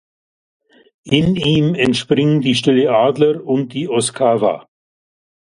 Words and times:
In 1.03 1.35
ihm 1.35 1.75
entspringen 1.75 2.41
die 2.41 2.55
Stille 2.55 2.89
Adler 2.89 3.45
und 3.45 3.71
die 3.73 3.87
Oskava. 3.87 4.67